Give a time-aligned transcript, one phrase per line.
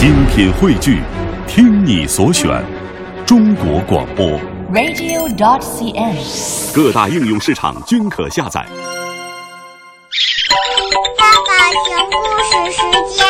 [0.00, 1.02] 精品汇聚，
[1.46, 2.48] 听你所选，
[3.26, 4.26] 中国广播。
[4.72, 6.74] radio.dot.cn，。
[6.74, 8.66] 各大应用市场均可下载。
[11.18, 12.80] 爸爸熊故事时
[13.14, 13.26] 间。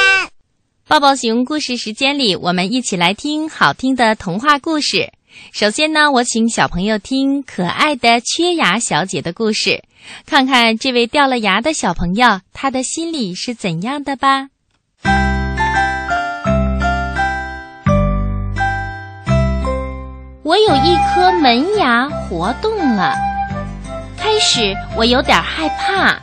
[0.87, 5.13] 抱抱熊故事时间里，我们一起来听好听的童话故事。
[5.53, 9.83] 首先呢，我请小朋友听可爱的缺牙小姐的故事，
[10.25, 14.51] 看看这位掉了牙的小朋友，他的心里是怎样的吧。
[20.51, 23.15] 我有一颗门牙活动了，
[24.19, 26.19] 开始我有点害怕，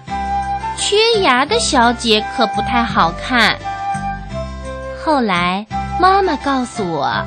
[0.75, 3.55] 缺牙的小姐可不太好看。
[5.01, 5.65] 后来
[5.97, 7.23] 妈妈告诉我，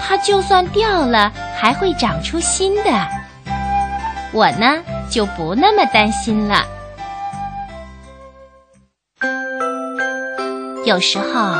[0.00, 2.90] 它就算掉了，还会长出新的。
[4.32, 4.78] 我呢
[5.10, 6.64] 就不那么担心了。
[10.86, 11.52] 有时候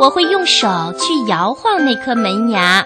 [0.00, 2.82] 我会用手去摇晃那颗门牙，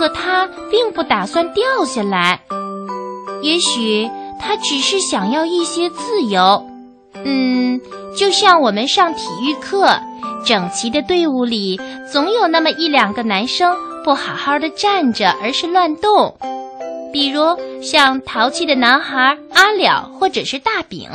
[0.00, 2.40] 可他并不打算掉下来。
[3.42, 4.08] 也许
[4.40, 6.64] 他只是想要一些自由。
[7.22, 7.78] 嗯，
[8.16, 10.00] 就像我们上体育课。
[10.42, 11.78] 整齐的队伍里，
[12.10, 16.34] 总有那么一两个男生不好好的站着，而是乱动。
[17.12, 17.42] 比如
[17.82, 21.10] 像淘气的男孩阿了，或者是大饼。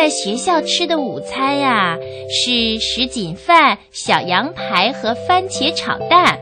[0.00, 1.98] 在学校吃的午餐呀、
[2.30, 6.38] 是什锦饭、小羊排和番茄炒蛋，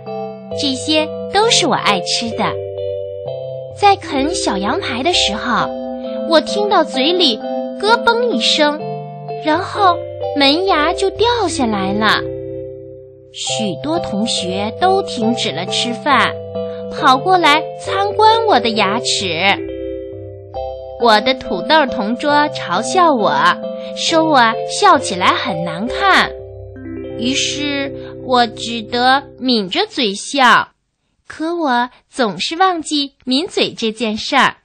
[0.62, 2.44] 这些都是我爱吃的。
[3.76, 5.68] 在啃小羊排的时候，
[6.30, 7.40] 我听到嘴里。
[7.80, 8.80] 咯嘣一声，
[9.44, 9.96] 然后
[10.36, 12.20] 门牙就掉下来了。
[13.32, 16.32] 许多同学都停止了吃饭，
[16.92, 19.77] 跑过来参观我的牙齿。
[21.00, 23.32] 我的土豆同桌嘲笑我，
[23.96, 24.40] 说我
[24.80, 26.30] 笑起来很难看。
[27.18, 27.92] 于是
[28.24, 30.70] 我只得抿着嘴笑，
[31.26, 34.56] 可我总是忘记抿嘴这件事儿。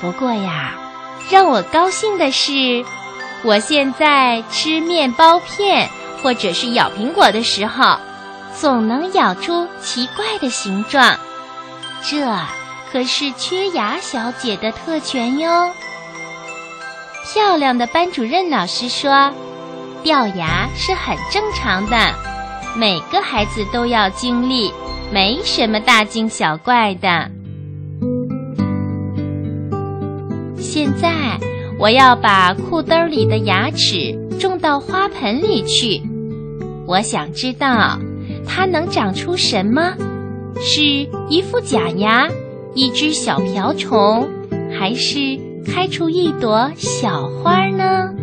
[0.00, 0.76] 不过呀。
[1.30, 2.84] 让我高兴的是，
[3.44, 5.88] 我现在吃面包片
[6.20, 8.00] 或者是咬苹果的时候，
[8.58, 11.16] 总能咬出奇怪的形状。
[12.02, 12.20] 这
[12.92, 15.70] 可是缺牙小姐的特权哟。
[17.32, 19.32] 漂亮的班主任老师说，
[20.02, 21.96] 掉牙是很正常的，
[22.76, 24.72] 每个孩子都要经历，
[25.12, 27.30] 没什么大惊小怪的。
[30.58, 31.38] 现在
[31.78, 36.02] 我要把裤兜里的牙齿种到花盆里去。
[36.86, 37.98] 我想知道
[38.46, 39.94] 它能长出什么？
[40.60, 40.82] 是
[41.28, 42.28] 一副假牙，
[42.74, 44.28] 一只小瓢虫，
[44.78, 48.14] 还是开出一朵小花呢？